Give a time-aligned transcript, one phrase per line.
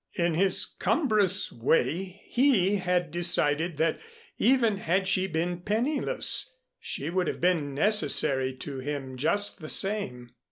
[0.15, 3.99] In his cumbrous way he had decided that
[4.39, 10.31] even had she been penniless, she would have been necessary to him just the same.